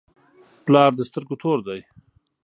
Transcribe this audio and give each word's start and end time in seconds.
پلار 0.65 0.91
د 0.95 1.01
سترګو 1.09 1.35
تور 1.41 1.59
دی. 1.67 1.79